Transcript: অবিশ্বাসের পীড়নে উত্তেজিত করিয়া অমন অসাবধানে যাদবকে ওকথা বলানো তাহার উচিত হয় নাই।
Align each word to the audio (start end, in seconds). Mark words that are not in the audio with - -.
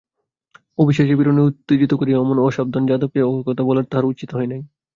অবিশ্বাসের 0.77 1.17
পীড়নে 1.17 1.41
উত্তেজিত 1.41 1.91
করিয়া 1.93 2.17
অমন 2.19 2.37
অসাবধানে 2.41 2.89
যাদবকে 2.91 3.19
ওকথা 3.29 3.63
বলানো 3.65 3.89
তাহার 3.91 4.05
উচিত 4.05 4.29
হয় 4.33 4.49
নাই। 4.51 4.61